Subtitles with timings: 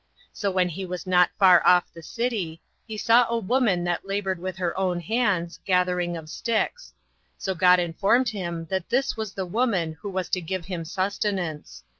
[0.33, 4.39] So when he was not far off the city, he saw a woman that labored
[4.39, 6.91] with her own hands, gathering of sticks:
[7.37, 11.83] so God informed him that this was the woman who was to give him sustenance.